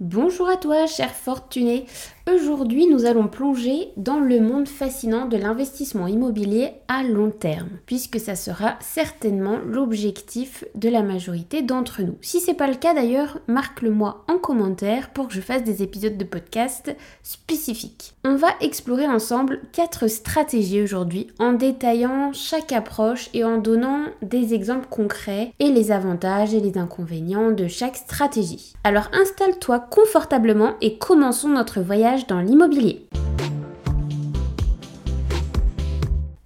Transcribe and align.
Bonjour 0.00 0.46
à 0.46 0.58
toi, 0.58 0.86
cher 0.86 1.10
fortuné. 1.10 1.86
Aujourd'hui, 2.28 2.88
nous 2.88 3.06
allons 3.06 3.28
plonger 3.28 3.92
dans 3.96 4.18
le 4.18 4.40
monde 4.40 4.66
fascinant 4.66 5.26
de 5.26 5.36
l'investissement 5.36 6.08
immobilier 6.08 6.72
à 6.88 7.04
long 7.04 7.30
terme, 7.30 7.78
puisque 7.86 8.18
ça 8.18 8.34
sera 8.34 8.74
certainement 8.80 9.58
l'objectif 9.64 10.64
de 10.74 10.88
la 10.88 11.02
majorité 11.02 11.62
d'entre 11.62 12.02
nous. 12.02 12.16
Si 12.22 12.40
c'est 12.40 12.54
pas 12.54 12.66
le 12.66 12.74
cas 12.74 12.94
d'ailleurs, 12.94 13.38
marque-le 13.46 13.92
moi 13.92 14.24
en 14.26 14.38
commentaire 14.38 15.10
pour 15.10 15.28
que 15.28 15.34
je 15.34 15.40
fasse 15.40 15.62
des 15.62 15.84
épisodes 15.84 16.18
de 16.18 16.24
podcast 16.24 16.96
spécifiques. 17.22 18.16
On 18.24 18.34
va 18.34 18.48
explorer 18.60 19.06
ensemble 19.06 19.60
quatre 19.70 20.08
stratégies 20.08 20.82
aujourd'hui 20.82 21.28
en 21.38 21.52
détaillant 21.52 22.32
chaque 22.32 22.72
approche 22.72 23.30
et 23.34 23.44
en 23.44 23.58
donnant 23.58 24.00
des 24.22 24.52
exemples 24.52 24.88
concrets 24.90 25.52
et 25.60 25.70
les 25.70 25.92
avantages 25.92 26.54
et 26.54 26.60
les 26.60 26.76
inconvénients 26.76 27.52
de 27.52 27.68
chaque 27.68 27.96
stratégie. 27.96 28.72
Alors 28.82 29.10
installe-toi 29.12 29.78
confortablement 29.78 30.74
et 30.80 30.98
commençons 30.98 31.50
notre 31.50 31.80
voyage 31.80 32.15
dans 32.24 32.40
l'immobilier. 32.40 33.06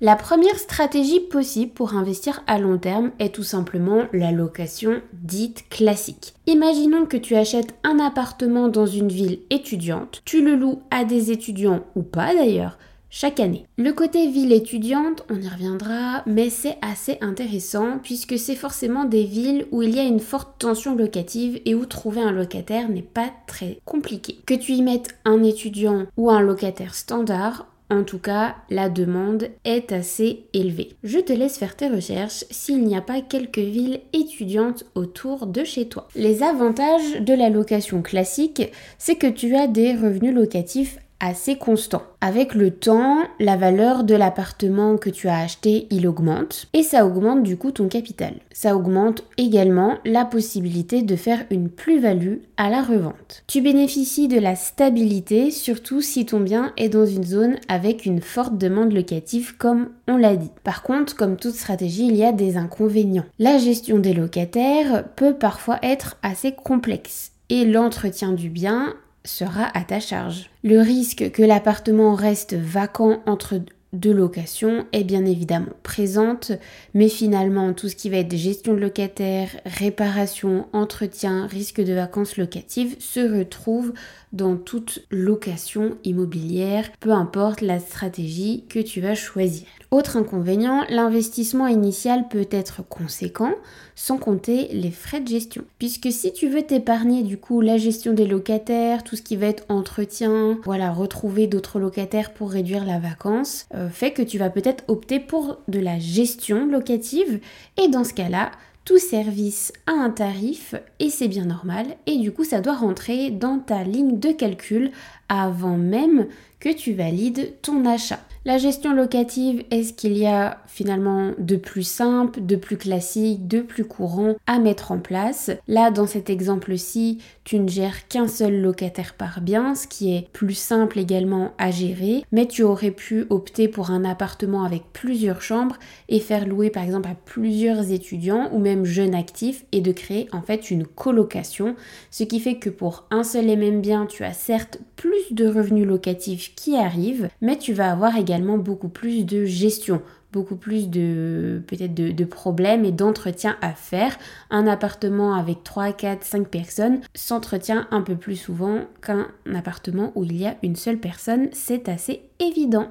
La 0.03 0.17
première 0.17 0.59
stratégie 0.59 1.21
possible 1.21 1.73
pour 1.73 1.95
investir 1.95 2.43
à 2.47 2.59
long 2.59 2.79
terme 2.79 3.11
est 3.19 3.35
tout 3.35 3.43
simplement 3.43 4.07
la 4.15 4.33
location 4.33 5.03
dite 5.13 5.69
classique. 5.69 6.33
Imaginons 6.47 7.05
que 7.05 7.19
tu 7.19 7.37
achètes 7.37 7.75
un 7.85 7.99
appartement 7.99 8.69
dans 8.69 8.87
une 8.87 9.11
ville 9.11 9.41
étudiante, 9.51 10.23
tu 10.25 10.43
le 10.43 10.57
loues 10.57 10.81
à 10.91 11.05
des 11.05 11.31
étudiants 11.33 11.85
ou 11.95 12.03
pas 12.03 12.35
d'ailleurs, 12.35 12.79
chaque 13.11 13.41
année. 13.41 13.67
Le 13.77 13.93
côté 13.93 14.29
ville 14.29 14.53
étudiante, 14.53 15.25
on 15.29 15.41
y 15.41 15.49
reviendra, 15.49 16.23
mais 16.27 16.49
c'est 16.49 16.79
assez 16.81 17.19
intéressant 17.21 17.99
puisque 18.03 18.39
c'est 18.39 18.55
forcément 18.55 19.05
des 19.05 19.25
villes 19.25 19.67
où 19.73 19.83
il 19.83 19.95
y 19.95 19.99
a 19.99 20.05
une 20.05 20.21
forte 20.21 20.59
tension 20.59 20.95
locative 20.95 21.61
et 21.65 21.75
où 21.75 21.85
trouver 21.85 22.23
un 22.23 22.33
locataire 22.33 22.89
n'est 22.89 23.03
pas 23.03 23.31
très 23.47 23.81
compliqué. 23.85 24.39
Que 24.47 24.55
tu 24.55 24.73
y 24.73 24.83
mettes 24.83 25.17
un 25.25 25.43
étudiant 25.43 26.07
ou 26.17 26.31
un 26.31 26.41
locataire 26.41 26.95
standard, 26.95 27.67
en 27.91 28.05
tout 28.05 28.21
cas, 28.21 28.55
la 28.71 28.89
demande 28.89 29.49
est 29.65 29.91
assez 29.91 30.45
élevée. 30.53 30.91
Je 31.03 31.19
te 31.19 31.33
laisse 31.33 31.59
faire 31.59 31.75
tes 31.75 31.89
recherches 31.89 32.45
s'il 32.49 32.85
n'y 32.85 32.97
a 32.97 33.01
pas 33.01 33.21
quelques 33.21 33.59
villes 33.59 34.01
étudiantes 34.13 34.85
autour 34.95 35.49
de 35.49 35.65
chez 35.65 35.89
toi. 35.89 36.07
Les 36.15 36.45
avantages 36.45 37.21
de 37.21 37.35
la 37.35 37.51
location 37.51 38.01
classique, 38.01 38.63
c'est 38.99 39.17
que 39.17 39.27
tu 39.27 39.57
as 39.57 39.67
des 39.67 39.93
revenus 39.97 40.33
locatifs 40.33 40.99
assez 41.21 41.57
constant. 41.57 42.03
Avec 42.21 42.55
le 42.55 42.71
temps, 42.71 43.19
la 43.39 43.57
valeur 43.57 44.05
de 44.05 44.15
l'appartement 44.15 44.97
que 44.97 45.11
tu 45.11 45.29
as 45.29 45.39
acheté, 45.39 45.87
il 45.91 46.07
augmente 46.07 46.67
et 46.73 46.83
ça 46.83 47.07
augmente 47.07 47.43
du 47.43 47.57
coup 47.57 47.71
ton 47.71 47.89
capital. 47.89 48.35
Ça 48.53 48.77
augmente 48.77 49.25
également 49.39 49.99
la 50.05 50.25
possibilité 50.25 51.03
de 51.03 51.17
faire 51.17 51.45
une 51.51 51.69
plus-value 51.69 52.39
à 52.57 52.69
la 52.69 52.83
revente. 52.83 53.45
Tu 53.47 53.61
bénéficies 53.61 54.29
de 54.29 54.39
la 54.39 54.57
stabilité 54.57 55.51
surtout 55.51 56.01
si 56.01 56.27
ton 56.27 56.41
bien 56.41 56.73
est 56.77 56.89
dans 56.89 57.07
une 57.07 57.25
zone 57.25 57.57
avec 57.69 58.07
une 58.07 58.21
forte 58.21 58.59
demande 58.59 58.93
locative 58.93 59.57
comme 59.57 59.91
on 60.09 60.17
l'a 60.17 60.37
dit. 60.37 60.51
Par 60.65 60.83
contre, 60.83 61.17
comme 61.17 61.37
toute 61.37 61.55
stratégie, 61.55 62.07
il 62.07 62.17
y 62.17 62.25
a 62.25 62.33
des 62.33 62.57
inconvénients. 62.57 63.27
La 63.39 63.59
gestion 63.59 63.99
des 63.99 64.15
locataires 64.15 65.05
peut 65.17 65.35
parfois 65.35 65.79
être 65.83 66.17
assez 66.23 66.53
complexe 66.53 67.33
et 67.49 67.65
l'entretien 67.65 68.33
du 68.33 68.49
bien 68.49 68.95
sera 69.25 69.67
à 69.77 69.83
ta 69.83 70.01
charge. 70.01 70.51
Le 70.63 70.81
risque 70.81 71.31
que 71.33 71.43
l'appartement 71.43 72.15
reste 72.15 72.55
vacant 72.55 73.23
entre 73.27 73.61
deux 73.93 74.13
locations 74.13 74.87
est 74.93 75.05
bien 75.05 75.25
évidemment 75.25 75.73
présente, 75.83 76.53
mais 76.95 77.09
finalement 77.09 77.73
tout 77.73 77.89
ce 77.89 77.97
qui 77.97 78.09
va 78.09 78.19
être 78.19 78.37
gestion 78.37 78.75
locataire, 78.75 79.49
réparation, 79.67 80.69
entretien, 80.73 81.47
risque 81.47 81.81
de 81.81 81.93
vacances 81.93 82.37
locatives 82.37 82.97
se 83.01 83.21
retrouve 83.21 83.93
dans 84.33 84.57
toute 84.57 85.05
location 85.11 85.99
immobilière, 86.05 86.91
peu 87.01 87.11
importe 87.11 87.63
la 87.63 87.81
stratégie 87.81 88.65
que 88.69 88.79
tu 88.79 89.01
vas 89.01 89.17
choisir. 89.17 89.67
Autre 89.91 90.17
inconvénient, 90.17 90.85
l'investissement 90.89 91.67
initial 91.67 92.29
peut 92.29 92.47
être 92.53 92.87
conséquent, 92.89 93.53
sans 93.97 94.19
compter 94.19 94.69
les 94.73 94.93
frais 94.93 95.21
de 95.21 95.27
gestion. 95.27 95.65
Puisque 95.81 96.13
si 96.13 96.33
tu 96.33 96.49
veux 96.49 96.63
t'épargner 96.63 97.25
du 97.25 97.39
coup 97.39 97.61
la 97.61 97.77
gestion 97.77 98.13
des 98.13 98.27
locataires, 98.27 99.03
tout 99.03 99.17
ce 99.17 99.23
qui 99.23 99.35
va 99.35 99.47
être 99.47 99.65
entretien, 99.69 100.59
voilà, 100.65 100.93
retrouver 100.93 101.49
d'autres 101.49 101.81
locataires 101.81 102.33
pour 102.33 102.53
réduire 102.53 102.85
la 102.85 103.01
vacance, 103.01 103.67
euh, 103.75 103.89
fait 103.89 104.13
que 104.13 104.23
tu 104.23 104.39
vas 104.39 104.49
peut-être 104.49 104.85
opter 104.87 105.19
pour 105.19 105.59
de 105.67 105.81
la 105.81 105.99
gestion 105.99 106.67
locative 106.67 107.41
et 107.77 107.89
dans 107.89 108.05
ce 108.05 108.15
cas-là, 108.15 108.53
tout 108.85 108.99
service 108.99 109.73
a 109.87 109.93
un 109.93 110.11
tarif 110.11 110.75
et 110.99 111.11
c'est 111.11 111.29
bien 111.29 111.45
normal 111.45 111.87
et 112.07 112.17
du 112.17 112.33
coup 112.33 112.45
ça 112.45 112.61
doit 112.61 112.75
rentrer 112.75 113.31
dans 113.31 113.59
ta 113.59 113.85
ligne 113.85 114.19
de 114.19 114.33
calcul 114.33 114.91
avant 115.31 115.79
même 115.79 116.27
que 116.59 116.69
tu 116.69 116.93
valides 116.93 117.55
ton 117.63 117.87
achat. 117.87 118.21
La 118.47 118.57
gestion 118.57 118.95
locative, 118.95 119.65
est-ce 119.71 119.93
qu'il 119.93 120.17
y 120.17 120.25
a 120.25 120.63
finalement 120.67 121.33
de 121.37 121.57
plus 121.57 121.83
simple, 121.83 122.41
de 122.41 122.57
plus 122.57 122.79
classique, 122.79 123.47
de 123.47 123.61
plus 123.61 123.85
courant 123.85 124.35
à 124.47 124.59
mettre 124.59 124.93
en 124.93 124.99
place? 124.99 125.51
Là, 125.69 125.91
dans 125.91 126.07
cet 126.07 126.31
exemple-ci, 126.31 127.19
tu 127.45 127.59
ne 127.59 127.69
gères 127.69 128.09
qu'un 128.09 128.29
seul 128.29 128.63
locataire 128.63 129.13
par 129.13 129.43
bien, 129.43 129.75
ce 129.75 129.87
qui 129.87 130.17
est 130.17 130.27
plus 130.33 130.55
simple 130.55 130.99
également 130.99 131.53
à 131.59 131.71
gérer, 131.71 132.25
mais 132.33 132.47
tu 132.47 132.63
aurais 132.63 132.93
pu 132.93 133.27
opter 133.29 133.69
pour 133.69 133.91
un 133.91 134.07
appartement 134.07 134.65
avec 134.65 134.85
plusieurs 134.95 135.43
chambres 135.43 135.77
et 136.09 136.19
faire 136.19 136.47
louer 136.47 136.71
par 136.71 136.85
exemple 136.85 137.11
à 137.11 137.17
plusieurs 137.27 137.93
étudiants 137.93 138.49
ou 138.55 138.59
même 138.59 138.87
jeunes 138.87 139.15
actifs 139.15 139.67
et 139.73 139.83
de 139.83 139.93
créer 139.93 140.29
en 140.33 140.41
fait 140.41 140.71
une 140.71 140.87
colocation, 140.87 141.77
ce 142.11 142.25
qui 142.25 142.41
fait 142.41 142.57
que 142.57 142.71
pour 142.71 143.05
un 143.11 143.23
seul 143.23 143.51
et 143.51 143.57
même 143.57 143.83
bien, 143.83 144.07
tu 144.07 144.25
as 144.25 144.33
certes 144.33 144.79
plus 144.97 145.20
de 145.31 145.47
revenus 145.47 145.87
locatifs 145.87 146.55
qui 146.55 146.77
arrivent, 146.77 147.29
mais 147.41 147.57
tu 147.57 147.73
vas 147.73 147.91
avoir 147.91 148.17
également 148.17 148.59
beaucoup 148.59 148.89
plus 148.89 149.25
de 149.25 149.45
gestion, 149.45 150.03
beaucoup 150.33 150.57
plus 150.57 150.89
de 150.89 151.63
peut-être 151.67 151.95
de, 151.95 152.25
problèmes 152.25 152.85
et 152.85 152.93
d'entretien 152.93 153.57
à 153.61 153.73
faire. 153.73 154.17
Un 154.51 154.67
appartement 154.67 155.35
avec 155.35 155.65
3, 155.65 155.93
4, 155.93 156.25
5 156.25 156.49
personnes 156.49 157.01
s'entretient 157.15 157.87
un 157.91 158.03
peu 158.03 158.17
plus 158.17 158.37
souvent 158.37 158.85
qu'un 159.03 159.29
appartement 159.55 160.13
où 160.15 160.25
il 160.25 160.37
y 160.37 160.47
a 160.47 160.57
une 160.63 160.77
seule 160.77 160.99
personne, 160.99 161.49
c'est 161.53 161.89
assez 161.89 162.23
évident. 162.39 162.89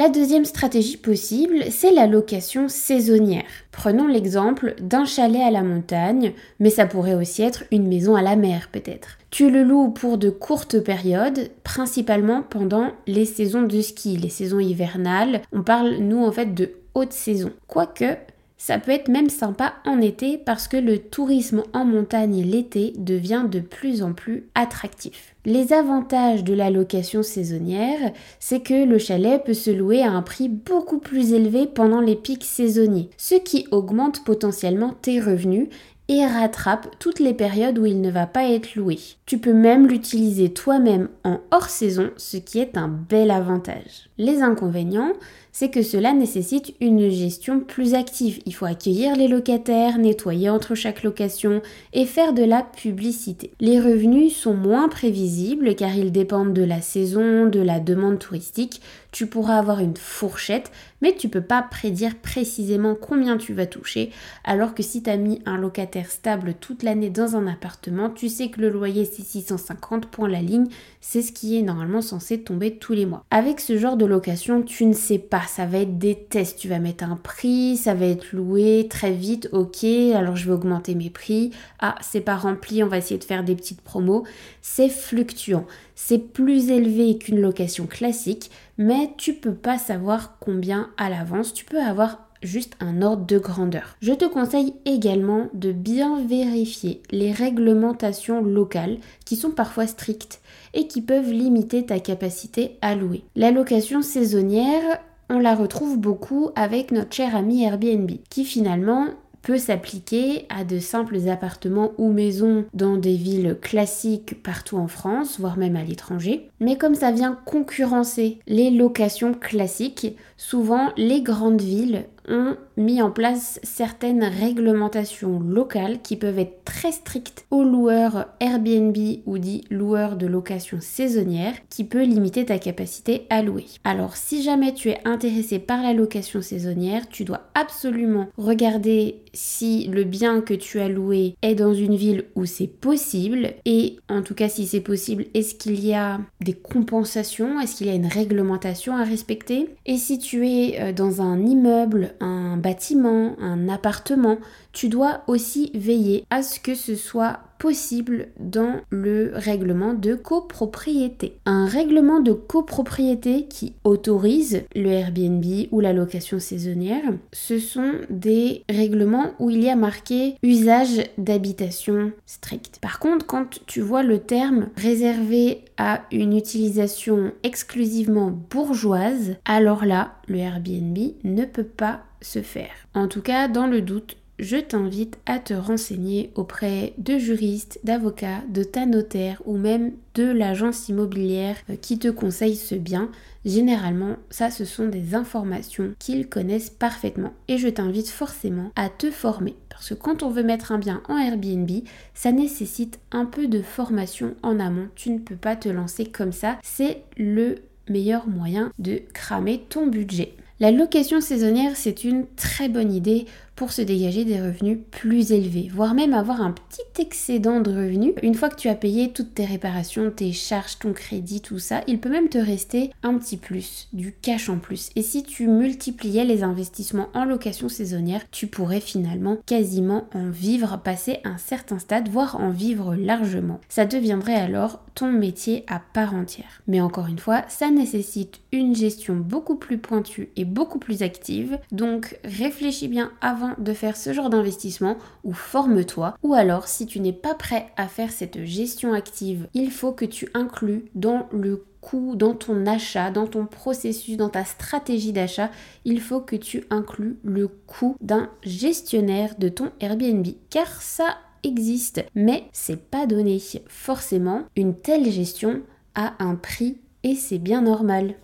La 0.00 0.08
deuxième 0.08 0.46
stratégie 0.46 0.96
possible, 0.96 1.64
c'est 1.68 1.92
la 1.92 2.06
location 2.06 2.70
saisonnière. 2.70 3.44
Prenons 3.70 4.06
l'exemple 4.06 4.74
d'un 4.80 5.04
chalet 5.04 5.42
à 5.42 5.50
la 5.50 5.62
montagne, 5.62 6.32
mais 6.58 6.70
ça 6.70 6.86
pourrait 6.86 7.12
aussi 7.12 7.42
être 7.42 7.64
une 7.70 7.86
maison 7.86 8.16
à 8.16 8.22
la 8.22 8.34
mer 8.34 8.70
peut-être. 8.72 9.18
Tu 9.28 9.50
le 9.50 9.62
loues 9.62 9.90
pour 9.90 10.16
de 10.16 10.30
courtes 10.30 10.80
périodes, 10.80 11.50
principalement 11.64 12.40
pendant 12.40 12.92
les 13.06 13.26
saisons 13.26 13.64
de 13.64 13.82
ski, 13.82 14.16
les 14.16 14.30
saisons 14.30 14.58
hivernales. 14.58 15.42
On 15.52 15.62
parle, 15.62 15.96
nous, 15.96 16.24
en 16.24 16.32
fait, 16.32 16.54
de 16.54 16.70
haute 16.94 17.12
saison. 17.12 17.50
Quoique, 17.66 18.16
ça 18.60 18.78
peut 18.78 18.92
être 18.92 19.08
même 19.08 19.30
sympa 19.30 19.72
en 19.86 20.02
été 20.02 20.36
parce 20.36 20.68
que 20.68 20.76
le 20.76 20.98
tourisme 20.98 21.62
en 21.72 21.86
montagne 21.86 22.42
l'été 22.42 22.92
devient 22.98 23.46
de 23.50 23.58
plus 23.58 24.02
en 24.02 24.12
plus 24.12 24.48
attractif. 24.54 25.34
Les 25.46 25.72
avantages 25.72 26.44
de 26.44 26.52
la 26.52 26.68
location 26.68 27.22
saisonnière, 27.22 28.12
c'est 28.38 28.60
que 28.60 28.84
le 28.84 28.98
chalet 28.98 29.42
peut 29.42 29.54
se 29.54 29.70
louer 29.70 30.02
à 30.02 30.12
un 30.12 30.20
prix 30.20 30.50
beaucoup 30.50 30.98
plus 30.98 31.32
élevé 31.32 31.66
pendant 31.66 32.02
les 32.02 32.16
pics 32.16 32.44
saisonniers, 32.44 33.08
ce 33.16 33.36
qui 33.36 33.66
augmente 33.70 34.24
potentiellement 34.24 34.92
tes 35.00 35.20
revenus 35.20 35.68
et 36.10 36.26
rattrape 36.26 36.88
toutes 36.98 37.20
les 37.20 37.34
périodes 37.34 37.78
où 37.78 37.86
il 37.86 38.00
ne 38.00 38.10
va 38.10 38.26
pas 38.26 38.50
être 38.50 38.74
loué. 38.74 38.98
Tu 39.26 39.38
peux 39.38 39.52
même 39.52 39.86
l'utiliser 39.86 40.52
toi-même 40.52 41.08
en 41.22 41.38
hors 41.52 41.68
saison, 41.68 42.10
ce 42.16 42.36
qui 42.36 42.58
est 42.58 42.76
un 42.76 42.88
bel 42.88 43.30
avantage. 43.30 44.10
Les 44.18 44.42
inconvénients, 44.42 45.12
c'est 45.52 45.70
que 45.70 45.82
cela 45.82 46.12
nécessite 46.12 46.74
une 46.80 47.10
gestion 47.10 47.60
plus 47.60 47.94
active. 47.94 48.40
Il 48.44 48.54
faut 48.54 48.66
accueillir 48.66 49.14
les 49.14 49.28
locataires, 49.28 49.98
nettoyer 49.98 50.50
entre 50.50 50.74
chaque 50.74 51.04
location 51.04 51.62
et 51.92 52.06
faire 52.06 52.32
de 52.32 52.44
la 52.44 52.62
publicité. 52.64 53.52
Les 53.60 53.78
revenus 53.78 54.34
sont 54.34 54.54
moins 54.54 54.88
prévisibles 54.88 55.76
car 55.76 55.94
ils 55.94 56.10
dépendent 56.10 56.54
de 56.54 56.64
la 56.64 56.80
saison, 56.80 57.46
de 57.46 57.60
la 57.60 57.78
demande 57.78 58.18
touristique. 58.18 58.80
Tu 59.12 59.26
pourras 59.26 59.58
avoir 59.58 59.80
une 59.80 59.96
fourchette, 59.96 60.70
mais 61.02 61.14
tu 61.14 61.28
peux 61.28 61.40
pas 61.40 61.62
prédire 61.62 62.16
précisément 62.16 62.94
combien 62.94 63.36
tu 63.36 63.54
vas 63.54 63.66
toucher. 63.66 64.10
Alors 64.44 64.74
que 64.74 64.82
si 64.82 65.02
tu 65.02 65.10
as 65.10 65.16
mis 65.16 65.42
un 65.46 65.56
locataire 65.56 66.10
stable 66.10 66.54
toute 66.60 66.82
l'année 66.82 67.10
dans 67.10 67.36
un 67.36 67.46
appartement, 67.46 68.10
tu 68.10 68.28
sais 68.28 68.48
que 68.48 68.60
le 68.60 68.68
loyer 68.68 69.04
c'est 69.04 69.24
650 69.24 70.06
points 70.06 70.28
la 70.28 70.42
ligne, 70.42 70.66
c'est 71.00 71.22
ce 71.22 71.32
qui 71.32 71.58
est 71.58 71.62
normalement 71.62 72.02
censé 72.02 72.40
tomber 72.40 72.76
tous 72.76 72.92
les 72.92 73.06
mois. 73.06 73.24
Avec 73.30 73.60
ce 73.60 73.78
genre 73.78 73.96
de 73.96 74.04
location, 74.04 74.62
tu 74.62 74.86
ne 74.86 74.92
sais 74.92 75.18
pas, 75.18 75.42
ça 75.42 75.66
va 75.66 75.78
être 75.78 75.98
des 75.98 76.14
tests, 76.14 76.58
tu 76.58 76.68
vas 76.68 76.78
mettre 76.78 77.04
un 77.04 77.16
prix, 77.16 77.76
ça 77.76 77.94
va 77.94 78.06
être 78.06 78.32
loué 78.32 78.86
très 78.88 79.12
vite, 79.12 79.48
ok, 79.52 79.84
alors 80.14 80.36
je 80.36 80.46
vais 80.46 80.52
augmenter 80.52 80.94
mes 80.94 81.10
prix, 81.10 81.50
ah 81.80 81.96
c'est 82.00 82.20
pas 82.20 82.36
rempli, 82.36 82.82
on 82.82 82.88
va 82.88 82.98
essayer 82.98 83.18
de 83.18 83.24
faire 83.24 83.44
des 83.44 83.56
petites 83.56 83.80
promos, 83.80 84.24
c'est 84.62 84.88
fluctuant. 84.88 85.66
C'est 86.02 86.32
plus 86.32 86.70
élevé 86.70 87.18
qu'une 87.18 87.40
location 87.40 87.86
classique, 87.86 88.50
mais 88.78 89.12
tu 89.18 89.34
peux 89.34 89.54
pas 89.54 89.78
savoir 89.78 90.38
combien 90.40 90.88
à 90.96 91.10
l'avance. 91.10 91.52
Tu 91.52 91.66
peux 91.66 91.80
avoir 91.80 92.26
juste 92.42 92.74
un 92.80 93.02
ordre 93.02 93.26
de 93.26 93.38
grandeur. 93.38 93.96
Je 94.00 94.14
te 94.14 94.24
conseille 94.24 94.72
également 94.86 95.50
de 95.52 95.70
bien 95.70 96.24
vérifier 96.24 97.02
les 97.10 97.30
réglementations 97.30 98.42
locales 98.42 98.96
qui 99.26 99.36
sont 99.36 99.50
parfois 99.50 99.86
strictes 99.86 100.40
et 100.72 100.88
qui 100.88 101.02
peuvent 101.02 101.30
limiter 101.30 101.84
ta 101.84 102.00
capacité 102.00 102.78
à 102.80 102.96
louer. 102.96 103.22
La 103.36 103.52
location 103.52 104.00
saisonnière, 104.00 104.98
on 105.28 105.38
la 105.38 105.54
retrouve 105.54 105.98
beaucoup 105.98 106.50
avec 106.56 106.92
notre 106.92 107.14
cher 107.14 107.36
ami 107.36 107.62
Airbnb 107.62 108.10
qui 108.30 108.46
finalement 108.46 109.06
peut 109.42 109.58
s'appliquer 109.58 110.46
à 110.48 110.64
de 110.64 110.78
simples 110.78 111.28
appartements 111.28 111.92
ou 111.98 112.12
maisons 112.12 112.64
dans 112.74 112.96
des 112.96 113.16
villes 113.16 113.56
classiques 113.60 114.42
partout 114.42 114.76
en 114.76 114.88
France, 114.88 115.40
voire 115.40 115.56
même 115.56 115.76
à 115.76 115.82
l'étranger. 115.82 116.48
Mais 116.60 116.76
comme 116.76 116.94
ça 116.94 117.10
vient 117.10 117.38
concurrencer 117.44 118.38
les 118.46 118.70
locations 118.70 119.34
classiques, 119.34 120.16
souvent 120.36 120.92
les 120.96 121.22
grandes 121.22 121.62
villes 121.62 122.04
ont 122.30 122.56
mis 122.76 123.02
en 123.02 123.10
place 123.10 123.60
certaines 123.62 124.24
réglementations 124.24 125.40
locales 125.40 126.00
qui 126.02 126.16
peuvent 126.16 126.38
être 126.38 126.64
très 126.64 126.92
strictes 126.92 127.44
aux 127.50 127.64
loueurs 127.64 128.26
Airbnb 128.40 128.96
ou 129.26 129.38
dit 129.38 129.64
loueurs 129.70 130.16
de 130.16 130.26
location 130.26 130.78
saisonnière 130.80 131.54
qui 131.68 131.84
peut 131.84 132.04
limiter 132.04 132.44
ta 132.46 132.58
capacité 132.58 133.26
à 133.28 133.42
louer. 133.42 133.66
Alors 133.84 134.16
si 134.16 134.42
jamais 134.42 134.72
tu 134.72 134.90
es 134.90 134.98
intéressé 135.04 135.58
par 135.58 135.82
la 135.82 135.92
location 135.92 136.40
saisonnière, 136.40 137.08
tu 137.08 137.24
dois 137.24 137.42
absolument 137.54 138.28
regarder 138.38 139.22
si 139.32 139.86
le 139.88 140.04
bien 140.04 140.40
que 140.40 140.54
tu 140.54 140.80
as 140.80 140.88
loué 140.88 141.34
est 141.42 141.54
dans 141.54 141.74
une 141.74 141.96
ville 141.96 142.24
où 142.34 142.46
c'est 142.46 142.66
possible 142.66 143.54
et 143.64 143.96
en 144.08 144.22
tout 144.22 144.34
cas 144.34 144.48
si 144.48 144.66
c'est 144.66 144.80
possible, 144.80 145.26
est-ce 145.34 145.54
qu'il 145.54 145.84
y 145.84 145.94
a 145.94 146.20
des 146.40 146.54
compensations, 146.54 147.60
est-ce 147.60 147.76
qu'il 147.76 147.86
y 147.86 147.90
a 147.90 147.94
une 147.94 148.06
réglementation 148.06 148.96
à 148.96 149.04
respecter? 149.04 149.68
Et 149.86 149.96
si 149.96 150.18
tu 150.18 150.48
es 150.48 150.80
euh, 150.80 150.92
dans 150.92 151.22
un 151.22 151.44
immeuble, 151.44 152.14
un 152.20 152.56
bâtiment, 152.56 153.34
un 153.40 153.68
appartement, 153.68 154.38
tu 154.72 154.88
dois 154.88 155.22
aussi 155.26 155.70
veiller 155.74 156.24
à 156.30 156.42
ce 156.42 156.60
que 156.60 156.74
ce 156.74 156.94
soit 156.94 157.40
possible 157.60 158.28
dans 158.40 158.80
le 158.88 159.32
règlement 159.34 159.92
de 159.92 160.14
copropriété. 160.14 161.36
Un 161.44 161.66
règlement 161.66 162.20
de 162.20 162.32
copropriété 162.32 163.46
qui 163.48 163.74
autorise 163.84 164.62
le 164.74 164.88
Airbnb 164.88 165.44
ou 165.70 165.80
la 165.80 165.92
location 165.92 166.40
saisonnière, 166.40 167.02
ce 167.32 167.58
sont 167.58 167.92
des 168.08 168.64
règlements 168.68 169.32
où 169.38 169.50
il 169.50 169.62
y 169.62 169.68
a 169.68 169.76
marqué 169.76 170.36
usage 170.42 171.02
d'habitation 171.18 172.12
strict. 172.24 172.78
Par 172.80 172.98
contre, 172.98 173.26
quand 173.26 173.60
tu 173.66 173.82
vois 173.82 174.02
le 174.02 174.18
terme 174.18 174.68
réservé 174.76 175.64
à 175.76 176.02
une 176.10 176.36
utilisation 176.36 177.32
exclusivement 177.42 178.32
bourgeoise, 178.50 179.36
alors 179.44 179.84
là, 179.84 180.14
le 180.28 180.38
Airbnb 180.38 180.96
ne 181.24 181.44
peut 181.44 181.64
pas 181.64 182.00
se 182.22 182.40
faire. 182.42 182.70
En 182.94 183.08
tout 183.08 183.22
cas, 183.22 183.48
dans 183.48 183.66
le 183.66 183.80
doute, 183.80 184.16
je 184.40 184.56
t'invite 184.56 185.18
à 185.26 185.38
te 185.38 185.54
renseigner 185.54 186.32
auprès 186.34 186.94
de 186.98 187.18
juristes, 187.18 187.78
d'avocats, 187.84 188.42
de 188.48 188.62
ta 188.64 188.86
notaire 188.86 189.42
ou 189.44 189.56
même 189.56 189.92
de 190.14 190.24
l'agence 190.24 190.88
immobilière 190.88 191.56
qui 191.82 191.98
te 191.98 192.08
conseille 192.08 192.56
ce 192.56 192.74
bien. 192.74 193.10
Généralement, 193.44 194.16
ça, 194.30 194.50
ce 194.50 194.64
sont 194.64 194.88
des 194.88 195.14
informations 195.14 195.94
qu'ils 195.98 196.28
connaissent 196.28 196.70
parfaitement. 196.70 197.32
Et 197.48 197.58
je 197.58 197.68
t'invite 197.68 198.08
forcément 198.08 198.70
à 198.76 198.88
te 198.88 199.10
former. 199.10 199.54
Parce 199.68 199.90
que 199.90 199.94
quand 199.94 200.22
on 200.22 200.30
veut 200.30 200.42
mettre 200.42 200.72
un 200.72 200.78
bien 200.78 201.02
en 201.08 201.18
Airbnb, 201.18 201.70
ça 202.14 202.32
nécessite 202.32 202.98
un 203.12 203.26
peu 203.26 203.46
de 203.46 203.62
formation 203.62 204.34
en 204.42 204.58
amont. 204.58 204.88
Tu 204.94 205.10
ne 205.10 205.18
peux 205.18 205.36
pas 205.36 205.56
te 205.56 205.68
lancer 205.68 206.06
comme 206.06 206.32
ça. 206.32 206.58
C'est 206.62 207.02
le 207.16 207.56
meilleur 207.88 208.26
moyen 208.26 208.72
de 208.78 209.02
cramer 209.12 209.64
ton 209.68 209.86
budget. 209.86 210.34
La 210.60 210.70
location 210.70 211.22
saisonnière, 211.22 211.74
c'est 211.74 212.04
une 212.04 212.26
très 212.36 212.68
bonne 212.68 212.92
idée 212.92 213.24
pour 213.60 213.72
se 213.72 213.82
dégager 213.82 214.24
des 214.24 214.40
revenus 214.40 214.78
plus 214.90 215.32
élevés, 215.32 215.68
voire 215.70 215.92
même 215.92 216.14
avoir 216.14 216.40
un 216.40 216.50
petit 216.50 216.80
excédent 216.98 217.60
de 217.60 217.70
revenus. 217.70 218.14
Une 218.22 218.34
fois 218.34 218.48
que 218.48 218.56
tu 218.56 218.70
as 218.70 218.74
payé 218.74 219.12
toutes 219.12 219.34
tes 219.34 219.44
réparations, 219.44 220.10
tes 220.10 220.32
charges, 220.32 220.78
ton 220.78 220.94
crédit, 220.94 221.42
tout 221.42 221.58
ça, 221.58 221.82
il 221.86 222.00
peut 222.00 222.08
même 222.08 222.30
te 222.30 222.38
rester 222.38 222.90
un 223.02 223.18
petit 223.18 223.36
plus, 223.36 223.88
du 223.92 224.14
cash 224.14 224.48
en 224.48 224.56
plus. 224.56 224.88
Et 224.96 225.02
si 225.02 225.24
tu 225.24 225.46
multipliais 225.46 226.24
les 226.24 226.42
investissements 226.42 227.10
en 227.12 227.26
location 227.26 227.68
saisonnière, 227.68 228.22
tu 228.30 228.46
pourrais 228.46 228.80
finalement 228.80 229.36
quasiment 229.44 230.08
en 230.14 230.30
vivre, 230.30 230.80
passer 230.82 231.18
un 231.24 231.36
certain 231.36 231.78
stade, 231.78 232.08
voire 232.08 232.40
en 232.40 232.48
vivre 232.48 232.94
largement. 232.94 233.60
Ça 233.68 233.84
deviendrait 233.84 234.36
alors 234.36 234.80
ton 234.94 235.12
métier 235.12 235.64
à 235.66 235.80
part 235.80 236.14
entière. 236.14 236.62
Mais 236.66 236.80
encore 236.80 237.08
une 237.08 237.18
fois, 237.18 237.44
ça 237.48 237.70
nécessite 237.70 238.40
une 238.52 238.74
gestion 238.74 239.16
beaucoup 239.16 239.56
plus 239.56 239.76
pointue 239.76 240.30
et 240.36 240.46
beaucoup 240.46 240.78
plus 240.78 241.02
active. 241.02 241.58
Donc 241.72 242.18
réfléchis 242.24 242.88
bien 242.88 243.12
avant 243.20 243.49
de 243.58 243.72
faire 243.72 243.96
ce 243.96 244.12
genre 244.12 244.30
d'investissement 244.30 244.96
ou 245.24 245.32
forme-toi. 245.32 246.16
Ou 246.22 246.34
alors, 246.34 246.68
si 246.68 246.86
tu 246.86 247.00
n'es 247.00 247.12
pas 247.12 247.34
prêt 247.34 247.66
à 247.76 247.88
faire 247.88 248.12
cette 248.12 248.44
gestion 248.44 248.92
active, 248.92 249.48
il 249.54 249.70
faut 249.70 249.92
que 249.92 250.04
tu 250.04 250.28
inclus 250.34 250.86
dans 250.94 251.28
le 251.32 251.64
coût, 251.80 252.14
dans 252.14 252.34
ton 252.34 252.66
achat, 252.66 253.10
dans 253.10 253.26
ton 253.26 253.46
processus, 253.46 254.16
dans 254.16 254.28
ta 254.28 254.44
stratégie 254.44 255.12
d'achat, 255.12 255.50
il 255.84 256.00
faut 256.00 256.20
que 256.20 256.36
tu 256.36 256.64
inclus 256.70 257.18
le 257.24 257.48
coût 257.48 257.96
d'un 258.00 258.30
gestionnaire 258.42 259.34
de 259.38 259.48
ton 259.48 259.70
Airbnb. 259.80 260.26
Car 260.50 260.82
ça 260.82 261.16
existe, 261.42 262.04
mais 262.14 262.44
c'est 262.52 262.90
pas 262.90 263.06
donné. 263.06 263.40
Forcément, 263.66 264.42
une 264.56 264.74
telle 264.74 265.10
gestion 265.10 265.62
a 265.94 266.14
un 266.22 266.34
prix 266.34 266.78
et 267.02 267.14
c'est 267.14 267.38
bien 267.38 267.62
normal. 267.62 268.14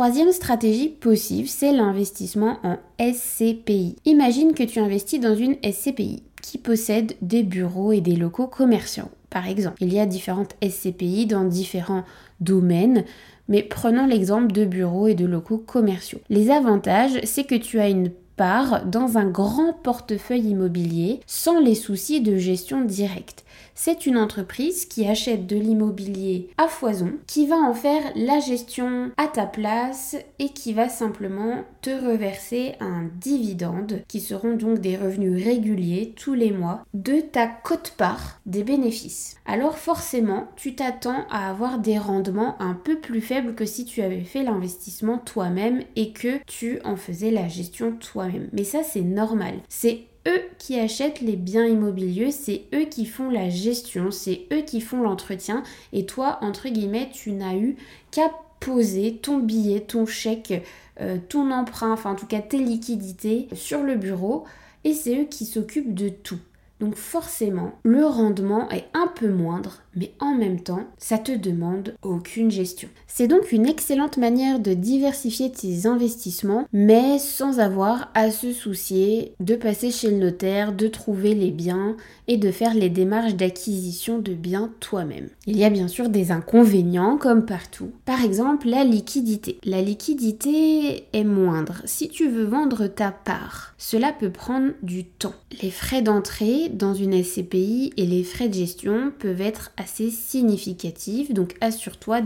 Troisième 0.00 0.32
stratégie 0.32 0.88
possible, 0.88 1.46
c'est 1.46 1.72
l'investissement 1.72 2.56
en 2.62 2.78
SCPI. 2.98 3.96
Imagine 4.06 4.54
que 4.54 4.62
tu 4.62 4.78
investis 4.78 5.20
dans 5.20 5.34
une 5.34 5.56
SCPI 5.56 6.22
qui 6.40 6.56
possède 6.56 7.16
des 7.20 7.42
bureaux 7.42 7.92
et 7.92 8.00
des 8.00 8.16
locaux 8.16 8.46
commerciaux. 8.46 9.10
Par 9.28 9.46
exemple, 9.46 9.76
il 9.82 9.92
y 9.92 10.00
a 10.00 10.06
différentes 10.06 10.56
SCPI 10.66 11.26
dans 11.26 11.44
différents 11.44 12.04
domaines, 12.40 13.04
mais 13.48 13.62
prenons 13.62 14.06
l'exemple 14.06 14.52
de 14.52 14.64
bureaux 14.64 15.06
et 15.06 15.14
de 15.14 15.26
locaux 15.26 15.58
commerciaux. 15.58 16.20
Les 16.30 16.50
avantages, 16.50 17.20
c'est 17.24 17.44
que 17.44 17.54
tu 17.54 17.78
as 17.78 17.90
une 17.90 18.08
part 18.38 18.86
dans 18.86 19.18
un 19.18 19.26
grand 19.26 19.74
portefeuille 19.74 20.48
immobilier 20.48 21.20
sans 21.26 21.60
les 21.60 21.74
soucis 21.74 22.22
de 22.22 22.38
gestion 22.38 22.80
directe 22.86 23.44
c'est 23.82 24.04
une 24.04 24.18
entreprise 24.18 24.84
qui 24.84 25.06
achète 25.06 25.46
de 25.46 25.56
l'immobilier 25.56 26.50
à 26.58 26.68
foison, 26.68 27.14
qui 27.26 27.46
va 27.46 27.56
en 27.56 27.72
faire 27.72 28.02
la 28.14 28.38
gestion 28.38 29.10
à 29.16 29.26
ta 29.26 29.46
place 29.46 30.16
et 30.38 30.50
qui 30.50 30.74
va 30.74 30.90
simplement 30.90 31.64
te 31.80 31.88
reverser 31.88 32.74
un 32.80 33.08
dividende 33.22 34.02
qui 34.06 34.20
seront 34.20 34.54
donc 34.54 34.80
des 34.80 34.98
revenus 34.98 35.42
réguliers 35.42 36.12
tous 36.14 36.34
les 36.34 36.52
mois 36.52 36.84
de 36.92 37.22
ta 37.22 37.46
cote-part 37.46 38.42
des 38.44 38.64
bénéfices. 38.64 39.36
Alors 39.46 39.78
forcément, 39.78 40.48
tu 40.56 40.74
t'attends 40.74 41.24
à 41.30 41.48
avoir 41.48 41.78
des 41.78 41.96
rendements 41.96 42.60
un 42.60 42.74
peu 42.74 43.00
plus 43.00 43.22
faibles 43.22 43.54
que 43.54 43.64
si 43.64 43.86
tu 43.86 44.02
avais 44.02 44.24
fait 44.24 44.42
l'investissement 44.42 45.16
toi-même 45.16 45.80
et 45.96 46.12
que 46.12 46.38
tu 46.46 46.80
en 46.84 46.96
faisais 46.96 47.30
la 47.30 47.48
gestion 47.48 47.92
toi-même. 47.92 48.50
Mais 48.52 48.64
ça 48.64 48.82
c'est 48.82 49.00
normal. 49.00 49.54
C'est 49.70 50.09
eux 50.28 50.42
qui 50.58 50.78
achètent 50.78 51.20
les 51.20 51.36
biens 51.36 51.66
immobiliers, 51.66 52.30
c'est 52.30 52.64
eux 52.74 52.84
qui 52.84 53.06
font 53.06 53.30
la 53.30 53.48
gestion, 53.48 54.10
c'est 54.10 54.46
eux 54.52 54.62
qui 54.62 54.80
font 54.80 55.02
l'entretien 55.02 55.62
et 55.92 56.06
toi, 56.06 56.38
entre 56.42 56.68
guillemets, 56.68 57.10
tu 57.12 57.32
n'as 57.32 57.54
eu 57.54 57.76
qu'à 58.10 58.30
poser 58.60 59.16
ton 59.16 59.38
billet, 59.38 59.80
ton 59.80 60.06
chèque, 60.06 60.62
euh, 61.00 61.16
ton 61.28 61.50
emprunt, 61.50 61.92
enfin 61.92 62.12
en 62.12 62.16
tout 62.16 62.26
cas 62.26 62.40
tes 62.40 62.58
liquidités 62.58 63.48
sur 63.54 63.82
le 63.82 63.96
bureau 63.96 64.44
et 64.84 64.92
c'est 64.92 65.22
eux 65.22 65.24
qui 65.24 65.46
s'occupent 65.46 65.94
de 65.94 66.10
tout. 66.10 66.38
Donc 66.80 66.96
forcément, 66.96 67.72
le 67.82 68.06
rendement 68.06 68.68
est 68.70 68.86
un 68.94 69.06
peu 69.06 69.28
moindre, 69.28 69.82
mais 69.94 70.12
en 70.18 70.34
même 70.34 70.60
temps, 70.60 70.84
ça 70.98 71.18
te 71.18 71.32
demande 71.32 71.94
aucune 72.02 72.50
gestion. 72.50 72.88
C'est 73.06 73.28
donc 73.28 73.52
une 73.52 73.66
excellente 73.66 74.16
manière 74.16 74.60
de 74.60 74.72
diversifier 74.72 75.52
tes 75.52 75.86
investissements, 75.86 76.66
mais 76.72 77.18
sans 77.18 77.60
avoir 77.60 78.10
à 78.14 78.30
se 78.30 78.52
soucier 78.52 79.34
de 79.40 79.56
passer 79.56 79.90
chez 79.90 80.10
le 80.10 80.16
notaire, 80.16 80.72
de 80.72 80.88
trouver 80.88 81.34
les 81.34 81.50
biens 81.50 81.96
et 82.28 82.38
de 82.38 82.50
faire 82.50 82.74
les 82.74 82.88
démarches 82.88 83.34
d'acquisition 83.34 84.18
de 84.18 84.32
biens 84.32 84.70
toi-même. 84.80 85.28
Il 85.46 85.58
y 85.58 85.64
a 85.64 85.70
bien 85.70 85.88
sûr 85.88 86.08
des 86.08 86.30
inconvénients 86.30 87.18
comme 87.18 87.44
partout. 87.44 87.90
Par 88.06 88.24
exemple, 88.24 88.68
la 88.68 88.84
liquidité. 88.84 89.58
La 89.64 89.82
liquidité 89.82 91.04
est 91.12 91.24
moindre. 91.24 91.82
Si 91.84 92.08
tu 92.08 92.28
veux 92.28 92.44
vendre 92.44 92.86
ta 92.86 93.10
part, 93.10 93.74
cela 93.76 94.12
peut 94.12 94.30
prendre 94.30 94.70
du 94.82 95.04
temps. 95.04 95.34
Les 95.62 95.70
frais 95.70 96.02
d'entrée 96.02 96.69
dans 96.72 96.94
une 96.94 97.22
SCPI 97.22 97.92
et 97.96 98.06
les 98.06 98.24
frais 98.24 98.48
de 98.48 98.54
gestion 98.54 99.12
peuvent 99.18 99.40
être 99.40 99.72
assez 99.76 100.10
significatifs, 100.10 101.32
donc 101.32 101.56
assure-toi 101.60 102.20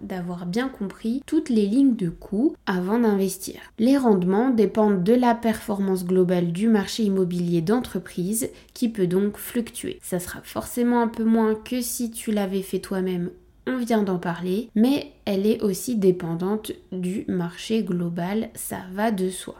d'avoir 0.00 0.46
bien 0.46 0.68
compris 0.68 1.22
toutes 1.26 1.48
les 1.48 1.66
lignes 1.66 1.96
de 1.96 2.08
coûts 2.08 2.54
avant 2.66 2.98
d'investir. 2.98 3.60
Les 3.78 3.96
rendements 3.96 4.50
dépendent 4.50 5.02
de 5.02 5.14
la 5.14 5.34
performance 5.34 6.04
globale 6.04 6.52
du 6.52 6.68
marché 6.68 7.04
immobilier 7.04 7.60
d'entreprise 7.60 8.50
qui 8.72 8.88
peut 8.88 9.06
donc 9.06 9.36
fluctuer. 9.36 9.98
Ça 10.02 10.18
sera 10.18 10.40
forcément 10.42 11.00
un 11.00 11.08
peu 11.08 11.24
moins 11.24 11.54
que 11.54 11.80
si 11.80 12.10
tu 12.10 12.32
l'avais 12.32 12.62
fait 12.62 12.80
toi-même 12.80 13.30
on 13.66 13.78
vient 13.78 14.02
d'en 14.02 14.18
parler, 14.18 14.68
mais 14.74 15.12
elle 15.24 15.46
est 15.46 15.62
aussi 15.62 15.96
dépendante 15.96 16.72
du 16.92 17.24
marché 17.28 17.82
global, 17.82 18.50
ça 18.54 18.80
va 18.92 19.10
de 19.10 19.30
soi. 19.30 19.56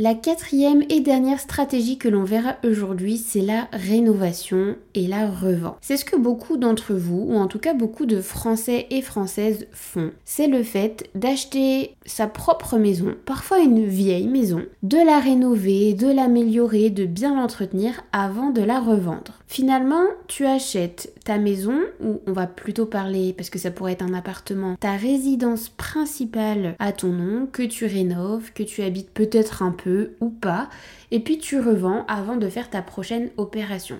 La 0.00 0.14
quatrième 0.14 0.84
et 0.90 1.00
dernière 1.00 1.40
stratégie 1.40 1.98
que 1.98 2.08
l'on 2.08 2.22
verra 2.22 2.54
aujourd'hui, 2.62 3.16
c'est 3.16 3.40
la 3.40 3.66
rénovation 3.72 4.76
et 4.94 5.08
la 5.08 5.28
revente. 5.28 5.76
C'est 5.80 5.96
ce 5.96 6.04
que 6.04 6.14
beaucoup 6.14 6.56
d'entre 6.56 6.94
vous, 6.94 7.26
ou 7.28 7.34
en 7.34 7.48
tout 7.48 7.58
cas 7.58 7.74
beaucoup 7.74 8.06
de 8.06 8.20
Français 8.20 8.86
et 8.90 9.02
Françaises 9.02 9.66
font. 9.72 10.12
C'est 10.24 10.46
le 10.46 10.62
fait 10.62 11.10
d'acheter 11.16 11.96
sa 12.06 12.28
propre 12.28 12.78
maison, 12.78 13.16
parfois 13.26 13.58
une 13.58 13.86
vieille 13.86 14.28
maison, 14.28 14.62
de 14.84 14.98
la 14.98 15.18
rénover, 15.18 15.94
de 15.94 16.06
l'améliorer, 16.06 16.90
de 16.90 17.04
bien 17.04 17.34
l'entretenir 17.34 18.04
avant 18.12 18.50
de 18.50 18.62
la 18.62 18.78
revendre. 18.78 19.37
Finalement, 19.50 20.04
tu 20.26 20.44
achètes 20.44 21.10
ta 21.24 21.38
maison, 21.38 21.80
ou 22.00 22.20
on 22.26 22.32
va 22.32 22.46
plutôt 22.46 22.84
parler, 22.84 23.32
parce 23.32 23.48
que 23.48 23.58
ça 23.58 23.70
pourrait 23.70 23.92
être 23.92 24.02
un 24.02 24.12
appartement, 24.12 24.76
ta 24.76 24.92
résidence 24.92 25.70
principale 25.70 26.76
à 26.78 26.92
ton 26.92 27.08
nom, 27.08 27.46
que 27.46 27.62
tu 27.62 27.86
rénoves, 27.86 28.52
que 28.52 28.62
tu 28.62 28.82
habites 28.82 29.10
peut-être 29.10 29.62
un 29.62 29.70
peu 29.70 30.10
ou 30.20 30.28
pas, 30.28 30.68
et 31.10 31.20
puis 31.20 31.38
tu 31.38 31.58
revends 31.58 32.04
avant 32.08 32.36
de 32.36 32.50
faire 32.50 32.68
ta 32.68 32.82
prochaine 32.82 33.30
opération. 33.38 33.96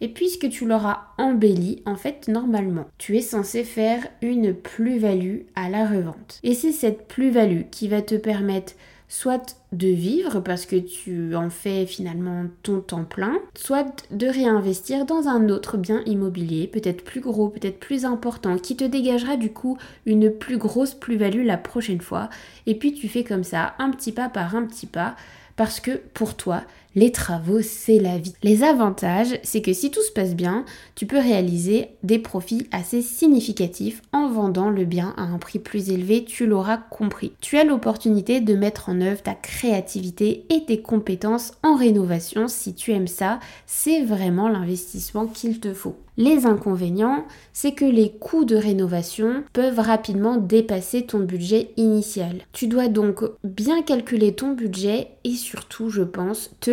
Et 0.00 0.08
puisque 0.08 0.48
tu 0.48 0.66
l'auras 0.66 1.08
embelli, 1.18 1.82
en 1.84 1.96
fait, 1.96 2.26
normalement, 2.28 2.86
tu 2.96 3.18
es 3.18 3.22
censé 3.22 3.64
faire 3.64 4.02
une 4.22 4.54
plus-value 4.54 5.40
à 5.54 5.68
la 5.68 5.86
revente. 5.86 6.40
Et 6.42 6.54
c'est 6.54 6.72
cette 6.72 7.06
plus-value 7.06 7.64
qui 7.70 7.88
va 7.88 8.00
te 8.00 8.14
permettre 8.14 8.72
soit 9.08 9.60
de 9.72 9.88
vivre 9.88 10.40
parce 10.40 10.66
que 10.66 10.76
tu 10.76 11.34
en 11.36 11.50
fais 11.50 11.86
finalement 11.86 12.46
ton 12.62 12.80
temps 12.80 13.04
plein, 13.04 13.38
soit 13.54 14.06
de 14.10 14.26
réinvestir 14.26 15.06
dans 15.06 15.28
un 15.28 15.48
autre 15.48 15.76
bien 15.76 16.02
immobilier, 16.06 16.66
peut-être 16.66 17.04
plus 17.04 17.20
gros, 17.20 17.48
peut-être 17.48 17.78
plus 17.78 18.04
important, 18.04 18.58
qui 18.58 18.76
te 18.76 18.84
dégagera 18.84 19.36
du 19.36 19.52
coup 19.52 19.78
une 20.06 20.30
plus 20.30 20.58
grosse 20.58 20.94
plus-value 20.94 21.44
la 21.44 21.58
prochaine 21.58 22.00
fois. 22.00 22.28
Et 22.66 22.74
puis 22.74 22.94
tu 22.94 23.08
fais 23.08 23.24
comme 23.24 23.44
ça, 23.44 23.74
un 23.78 23.90
petit 23.90 24.12
pas 24.12 24.28
par 24.28 24.56
un 24.56 24.64
petit 24.66 24.86
pas, 24.86 25.16
parce 25.56 25.80
que 25.80 25.92
pour 26.12 26.34
toi, 26.34 26.62
les 26.96 27.12
travaux, 27.12 27.60
c'est 27.60 28.00
la 28.00 28.16
vie. 28.16 28.32
Les 28.42 28.64
avantages, 28.64 29.38
c'est 29.42 29.60
que 29.60 29.74
si 29.74 29.90
tout 29.90 30.02
se 30.02 30.10
passe 30.10 30.34
bien, 30.34 30.64
tu 30.94 31.06
peux 31.06 31.18
réaliser 31.18 31.90
des 32.02 32.18
profits 32.18 32.66
assez 32.72 33.02
significatifs 33.02 34.00
en 34.14 34.28
vendant 34.28 34.70
le 34.70 34.86
bien 34.86 35.12
à 35.18 35.22
un 35.22 35.36
prix 35.36 35.58
plus 35.58 35.90
élevé, 35.90 36.24
tu 36.24 36.46
l'auras 36.46 36.78
compris. 36.78 37.32
Tu 37.42 37.58
as 37.58 37.64
l'opportunité 37.64 38.40
de 38.40 38.54
mettre 38.54 38.88
en 38.88 39.02
œuvre 39.02 39.22
ta 39.22 39.34
créativité 39.34 40.46
et 40.48 40.64
tes 40.64 40.80
compétences 40.80 41.52
en 41.62 41.76
rénovation. 41.76 42.48
Si 42.48 42.74
tu 42.74 42.92
aimes 42.92 43.06
ça, 43.06 43.40
c'est 43.66 44.02
vraiment 44.02 44.48
l'investissement 44.48 45.26
qu'il 45.26 45.60
te 45.60 45.74
faut. 45.74 45.96
Les 46.18 46.46
inconvénients, 46.46 47.26
c'est 47.52 47.72
que 47.72 47.84
les 47.84 48.10
coûts 48.10 48.46
de 48.46 48.56
rénovation 48.56 49.44
peuvent 49.52 49.78
rapidement 49.78 50.36
dépasser 50.38 51.04
ton 51.04 51.18
budget 51.18 51.70
initial. 51.76 52.40
Tu 52.52 52.68
dois 52.68 52.88
donc 52.88 53.22
bien 53.44 53.82
calculer 53.82 54.32
ton 54.32 54.52
budget 54.52 55.08
et 55.24 55.34
surtout, 55.34 55.90
je 55.90 56.02
pense, 56.02 56.52
te 56.60 56.70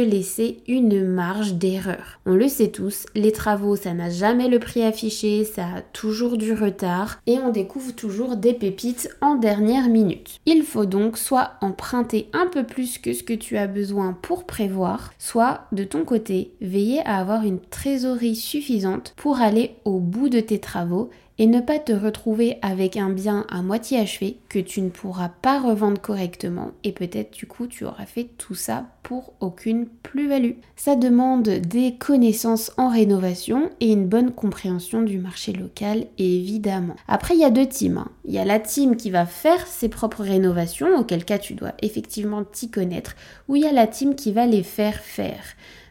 une 0.67 1.05
marge 1.05 1.53
d'erreur. 1.53 2.19
On 2.25 2.33
le 2.33 2.47
sait 2.47 2.67
tous, 2.67 3.05
les 3.15 3.31
travaux, 3.31 3.75
ça 3.75 3.93
n'a 3.93 4.09
jamais 4.09 4.47
le 4.47 4.59
prix 4.59 4.83
affiché, 4.83 5.43
ça 5.43 5.63
a 5.63 5.81
toujours 5.81 6.37
du 6.37 6.53
retard 6.53 7.19
et 7.25 7.39
on 7.39 7.49
découvre 7.49 7.93
toujours 7.95 8.35
des 8.35 8.53
pépites 8.53 9.09
en 9.21 9.35
dernière 9.35 9.89
minute. 9.89 10.39
Il 10.45 10.63
faut 10.63 10.85
donc 10.85 11.17
soit 11.17 11.53
emprunter 11.61 12.29
un 12.33 12.47
peu 12.47 12.63
plus 12.63 12.99
que 12.99 13.13
ce 13.13 13.23
que 13.23 13.33
tu 13.33 13.57
as 13.57 13.67
besoin 13.67 14.17
pour 14.21 14.45
prévoir, 14.45 15.13
soit 15.17 15.61
de 15.71 15.83
ton 15.83 16.05
côté 16.05 16.53
veiller 16.61 17.01
à 17.05 17.17
avoir 17.17 17.43
une 17.43 17.59
trésorerie 17.59 18.35
suffisante 18.35 19.13
pour 19.17 19.41
aller 19.41 19.71
au 19.85 19.99
bout 19.99 20.29
de 20.29 20.39
tes 20.39 20.59
travaux 20.59 21.09
et 21.39 21.47
ne 21.47 21.59
pas 21.59 21.79
te 21.79 21.91
retrouver 21.91 22.57
avec 22.61 22.97
un 22.97 23.09
bien 23.09 23.45
à 23.49 23.61
moitié 23.61 23.99
achevé 23.99 24.37
que 24.49 24.59
tu 24.59 24.81
ne 24.81 24.89
pourras 24.89 25.29
pas 25.29 25.59
revendre 25.59 25.99
correctement 25.99 26.71
et 26.83 26.91
peut-être 26.91 27.33
du 27.33 27.47
coup 27.47 27.67
tu 27.67 27.85
auras 27.85 28.05
fait 28.05 28.29
tout 28.37 28.55
ça 28.55 28.85
pour 29.01 29.33
aucune 29.39 29.87
plus-value. 29.87 30.53
Ça 30.75 30.95
demande 30.95 31.43
des 31.43 31.95
connaissances 31.95 32.71
en 32.77 32.89
rénovation 32.89 33.69
et 33.79 33.91
une 33.91 34.07
bonne 34.07 34.31
compréhension 34.31 35.01
du 35.01 35.17
marché 35.17 35.53
local 35.53 36.05
évidemment. 36.17 36.95
Après 37.07 37.35
il 37.35 37.41
y 37.41 37.45
a 37.45 37.49
deux 37.49 37.67
teams. 37.67 37.97
Hein. 37.97 38.11
Il 38.25 38.33
y 38.33 38.39
a 38.39 38.45
la 38.45 38.59
team 38.59 38.95
qui 38.95 39.09
va 39.09 39.25
faire 39.25 39.65
ses 39.67 39.89
propres 39.89 40.23
rénovations 40.23 40.97
auquel 40.97 41.25
cas 41.25 41.39
tu 41.39 41.55
dois 41.55 41.73
effectivement 41.81 42.43
t'y 42.43 42.69
connaître 42.69 43.15
ou 43.47 43.55
il 43.55 43.63
y 43.63 43.67
a 43.67 43.71
la 43.71 43.87
team 43.87 44.15
qui 44.15 44.31
va 44.31 44.45
les 44.45 44.63
faire 44.63 44.99
faire. 44.99 45.43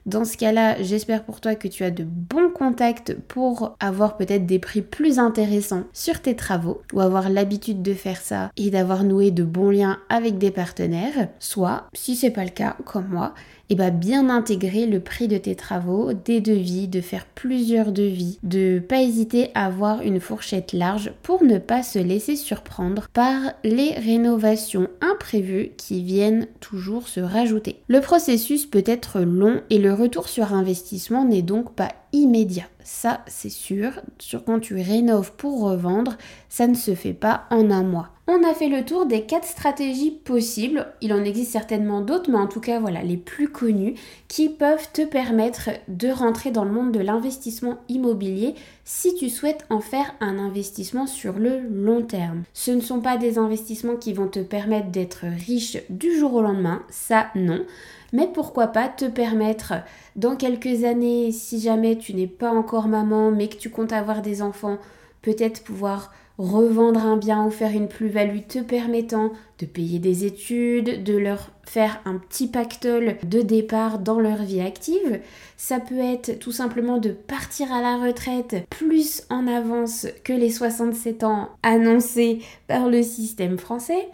Dans 0.04 0.24
ce 0.24 0.36
cas-là, 0.36 0.82
j'espère 0.82 1.22
pour 1.22 1.40
toi 1.40 1.54
que 1.54 1.68
tu 1.68 1.84
as 1.84 1.92
de 1.92 2.02
bons 2.02 2.50
contacts 2.50 3.14
pour 3.28 3.76
avoir 3.78 4.16
peut-être 4.16 4.46
des 4.46 4.58
prix 4.58 4.82
plus 4.82 5.20
intéressants 5.20 5.84
sur 5.92 6.20
tes 6.20 6.34
travaux 6.34 6.82
ou 6.92 7.00
avoir 7.00 7.30
l'habitude 7.30 7.82
de 7.82 7.94
faire 7.94 8.20
ça 8.20 8.50
et 8.56 8.70
d'avoir 8.70 9.04
noué 9.04 9.30
de 9.30 9.44
bons 9.44 9.70
liens 9.70 9.98
avec 10.08 10.38
des 10.38 10.50
partenaires. 10.50 11.28
Soit, 11.38 11.86
si 11.92 12.16
c'est 12.16 12.30
pas 12.30 12.44
le 12.44 12.50
cas, 12.50 12.76
comme 12.84 13.08
moi, 13.08 13.34
et 13.72 13.74
bah 13.74 13.90
bien 13.90 14.28
intégrer 14.28 14.86
le 14.86 15.00
prix 15.00 15.28
de 15.28 15.38
tes 15.38 15.54
travaux, 15.54 16.12
des 16.12 16.42
devis, 16.42 16.88
de 16.88 17.00
faire 17.00 17.24
plusieurs 17.24 17.90
devis, 17.90 18.38
de 18.42 18.82
pas 18.86 19.00
hésiter 19.00 19.48
à 19.54 19.64
avoir 19.64 20.02
une 20.02 20.20
fourchette 20.20 20.74
large 20.74 21.12
pour 21.22 21.42
ne 21.42 21.56
pas 21.56 21.82
se 21.82 21.98
laisser 21.98 22.36
surprendre 22.36 23.06
par 23.14 23.40
les 23.64 23.92
rénovations 23.92 24.88
imprévues 25.00 25.70
qui 25.78 26.02
viennent 26.02 26.48
toujours 26.60 27.08
se 27.08 27.20
rajouter. 27.20 27.76
Le 27.88 28.00
processus 28.00 28.66
peut 28.66 28.84
être 28.84 29.20
long 29.20 29.62
et 29.70 29.78
le 29.78 29.91
retour 29.94 30.28
sur 30.28 30.52
investissement 30.52 31.24
n'est 31.24 31.42
donc 31.42 31.74
pas 31.74 31.92
immédiat. 32.12 32.66
Ça, 32.84 33.20
c'est 33.26 33.48
sûr. 33.48 33.92
Sur 34.18 34.44
quand 34.44 34.60
tu 34.60 34.74
rénoves 34.74 35.32
pour 35.32 35.62
revendre, 35.62 36.16
ça 36.48 36.66
ne 36.66 36.74
se 36.74 36.94
fait 36.94 37.12
pas 37.12 37.44
en 37.50 37.70
un 37.70 37.82
mois. 37.82 38.08
On 38.28 38.44
a 38.48 38.54
fait 38.54 38.68
le 38.68 38.84
tour 38.84 39.06
des 39.06 39.22
quatre 39.22 39.46
stratégies 39.46 40.12
possibles. 40.12 40.86
Il 41.00 41.12
en 41.12 41.24
existe 41.24 41.50
certainement 41.50 42.00
d'autres, 42.00 42.30
mais 42.30 42.38
en 42.38 42.46
tout 42.46 42.60
cas, 42.60 42.78
voilà, 42.78 43.02
les 43.02 43.16
plus 43.16 43.48
connues 43.48 43.94
qui 44.28 44.48
peuvent 44.48 44.88
te 44.92 45.04
permettre 45.04 45.70
de 45.88 46.08
rentrer 46.08 46.50
dans 46.50 46.64
le 46.64 46.70
monde 46.70 46.92
de 46.92 47.00
l'investissement 47.00 47.78
immobilier 47.88 48.54
si 48.84 49.14
tu 49.16 49.28
souhaites 49.28 49.66
en 49.70 49.80
faire 49.80 50.14
un 50.20 50.38
investissement 50.38 51.06
sur 51.06 51.34
le 51.34 51.60
long 51.68 52.02
terme. 52.02 52.44
Ce 52.54 52.70
ne 52.70 52.80
sont 52.80 53.00
pas 53.00 53.16
des 53.16 53.38
investissements 53.38 53.96
qui 53.96 54.12
vont 54.12 54.28
te 54.28 54.40
permettre 54.40 54.90
d'être 54.90 55.24
riche 55.24 55.78
du 55.90 56.16
jour 56.16 56.34
au 56.34 56.42
lendemain, 56.42 56.82
ça 56.90 57.26
non 57.34 57.64
mais 58.12 58.28
pourquoi 58.32 58.68
pas 58.68 58.88
te 58.88 59.06
permettre 59.06 59.74
dans 60.16 60.36
quelques 60.36 60.84
années, 60.84 61.32
si 61.32 61.60
jamais 61.60 61.96
tu 61.96 62.14
n'es 62.14 62.26
pas 62.26 62.50
encore 62.50 62.88
maman, 62.88 63.30
mais 63.30 63.48
que 63.48 63.56
tu 63.56 63.70
comptes 63.70 63.92
avoir 63.92 64.22
des 64.22 64.42
enfants, 64.42 64.78
peut-être 65.22 65.64
pouvoir 65.64 66.12
revendre 66.38 67.04
un 67.04 67.16
bien 67.16 67.44
ou 67.44 67.50
faire 67.50 67.72
une 67.72 67.88
plus-value 67.88 68.40
te 68.48 68.58
permettant 68.58 69.32
de 69.58 69.66
payer 69.66 69.98
des 69.98 70.24
études, 70.24 71.04
de 71.04 71.16
leur 71.16 71.50
faire 71.64 72.00
un 72.04 72.16
petit 72.16 72.48
pactole 72.48 73.16
de 73.22 73.42
départ 73.42 73.98
dans 73.98 74.18
leur 74.18 74.42
vie 74.42 74.60
active. 74.60 75.20
Ça 75.56 75.78
peut 75.78 76.00
être 76.00 76.38
tout 76.38 76.50
simplement 76.50 76.98
de 76.98 77.10
partir 77.10 77.72
à 77.72 77.80
la 77.80 77.96
retraite 77.96 78.66
plus 78.70 79.22
en 79.30 79.46
avance 79.46 80.06
que 80.24 80.32
les 80.32 80.50
67 80.50 81.22
ans 81.22 81.50
annoncés 81.62 82.40
par 82.66 82.88
le 82.88 83.02
système 83.02 83.58
français 83.58 84.08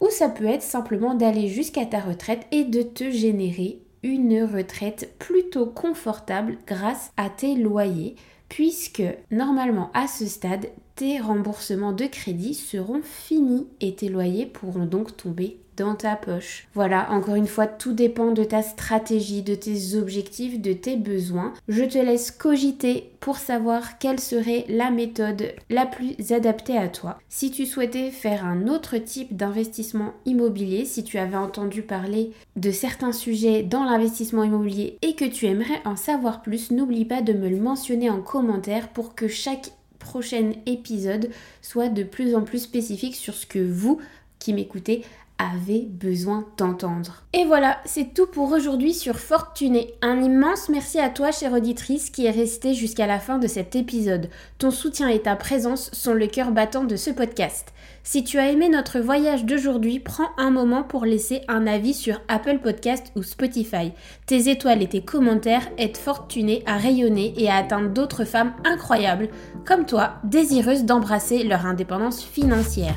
ou 0.00 0.08
ça 0.10 0.28
peut 0.28 0.46
être 0.46 0.62
simplement 0.62 1.14
d'aller 1.14 1.48
jusqu'à 1.48 1.86
ta 1.86 2.00
retraite 2.00 2.46
et 2.50 2.64
de 2.64 2.82
te 2.82 3.10
générer 3.10 3.80
une 4.02 4.44
retraite 4.44 5.14
plutôt 5.18 5.66
confortable 5.66 6.58
grâce 6.66 7.12
à 7.16 7.28
tes 7.28 7.54
loyers 7.54 8.16
puisque 8.48 9.02
normalement 9.30 9.90
à 9.94 10.06
ce 10.06 10.26
stade 10.26 10.68
tes 10.96 11.18
remboursements 11.18 11.92
de 11.92 12.06
crédit 12.06 12.54
seront 12.54 13.02
finis 13.02 13.66
et 13.80 13.94
tes 13.94 14.08
loyers 14.08 14.46
pourront 14.46 14.86
donc 14.86 15.16
tomber 15.16 15.58
ta 15.96 16.16
poche. 16.16 16.68
Voilà, 16.74 17.10
encore 17.10 17.34
une 17.34 17.46
fois, 17.46 17.66
tout 17.66 17.92
dépend 17.92 18.32
de 18.32 18.44
ta 18.44 18.62
stratégie, 18.62 19.42
de 19.42 19.54
tes 19.54 19.96
objectifs, 19.96 20.60
de 20.60 20.72
tes 20.72 20.96
besoins. 20.96 21.52
Je 21.68 21.84
te 21.84 21.98
laisse 21.98 22.30
cogiter 22.30 23.10
pour 23.20 23.36
savoir 23.36 23.98
quelle 23.98 24.20
serait 24.20 24.64
la 24.68 24.90
méthode 24.90 25.52
la 25.68 25.86
plus 25.86 26.32
adaptée 26.32 26.76
à 26.76 26.88
toi. 26.88 27.18
Si 27.28 27.50
tu 27.50 27.66
souhaitais 27.66 28.10
faire 28.10 28.44
un 28.44 28.66
autre 28.68 28.96
type 28.98 29.36
d'investissement 29.36 30.14
immobilier, 30.24 30.84
si 30.84 31.04
tu 31.04 31.18
avais 31.18 31.36
entendu 31.36 31.82
parler 31.82 32.32
de 32.56 32.70
certains 32.70 33.12
sujets 33.12 33.62
dans 33.62 33.84
l'investissement 33.84 34.44
immobilier 34.44 34.96
et 35.02 35.14
que 35.14 35.24
tu 35.24 35.46
aimerais 35.46 35.80
en 35.84 35.96
savoir 35.96 36.42
plus, 36.42 36.70
n'oublie 36.70 37.04
pas 37.04 37.22
de 37.22 37.32
me 37.32 37.48
le 37.48 37.60
mentionner 37.60 38.10
en 38.10 38.22
commentaire 38.22 38.88
pour 38.88 39.14
que 39.14 39.28
chaque 39.28 39.72
prochain 39.98 40.52
épisode 40.66 41.30
soit 41.62 41.88
de 41.88 42.02
plus 42.02 42.34
en 42.34 42.42
plus 42.42 42.60
spécifique 42.60 43.14
sur 43.14 43.34
ce 43.34 43.46
que 43.46 43.58
vous 43.58 44.00
qui 44.40 44.52
m'écoutez 44.54 45.04
avez 45.40 45.88
besoin 45.90 46.46
d'entendre. 46.58 47.22
Et 47.32 47.44
voilà, 47.44 47.78
c'est 47.86 48.12
tout 48.12 48.26
pour 48.26 48.52
aujourd'hui 48.52 48.92
sur 48.92 49.18
Fortuné. 49.18 49.94
Un 50.02 50.22
immense 50.22 50.68
merci 50.68 50.98
à 50.98 51.08
toi, 51.08 51.32
chère 51.32 51.54
auditrice, 51.54 52.10
qui 52.10 52.26
est 52.26 52.30
restée 52.30 52.74
jusqu'à 52.74 53.06
la 53.06 53.18
fin 53.18 53.38
de 53.38 53.46
cet 53.46 53.74
épisode. 53.74 54.28
Ton 54.58 54.70
soutien 54.70 55.08
et 55.08 55.20
ta 55.20 55.36
présence 55.36 55.90
sont 55.92 56.12
le 56.12 56.26
cœur 56.26 56.50
battant 56.50 56.84
de 56.84 56.96
ce 56.96 57.10
podcast. 57.10 57.72
Si 58.02 58.24
tu 58.24 58.38
as 58.38 58.50
aimé 58.50 58.68
notre 58.68 58.98
voyage 58.98 59.44
d'aujourd'hui, 59.44 59.98
prends 60.00 60.30
un 60.36 60.50
moment 60.50 60.82
pour 60.82 61.04
laisser 61.04 61.42
un 61.48 61.66
avis 61.66 61.94
sur 61.94 62.20
Apple 62.28 62.58
Podcast 62.58 63.12
ou 63.16 63.22
Spotify. 63.22 63.92
Tes 64.26 64.50
étoiles 64.50 64.82
et 64.82 64.88
tes 64.88 65.02
commentaires 65.02 65.68
aident 65.78 65.96
Fortuné 65.96 66.62
à 66.66 66.76
rayonner 66.76 67.34
et 67.36 67.48
à 67.48 67.56
atteindre 67.56 67.90
d'autres 67.90 68.24
femmes 68.24 68.52
incroyables, 68.64 69.28
comme 69.66 69.86
toi, 69.86 70.14
désireuses 70.24 70.84
d'embrasser 70.84 71.44
leur 71.44 71.66
indépendance 71.66 72.22
financière. 72.22 72.96